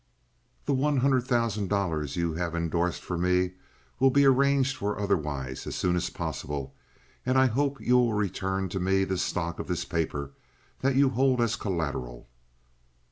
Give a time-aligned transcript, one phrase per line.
[0.65, 3.51] The one hundred thousand dollars you have indorsed for me
[3.99, 6.73] will be arranged for otherwise as soon as possible,
[7.23, 10.31] and I hope you will return to me the stock of this paper
[10.79, 12.27] that you hold as collateral.